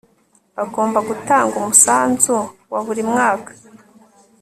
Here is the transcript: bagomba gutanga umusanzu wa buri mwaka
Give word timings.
bagomba 0.57 0.99
gutanga 1.09 1.53
umusanzu 1.61 2.35
wa 2.71 2.79
buri 2.85 3.01
mwaka 3.11 3.51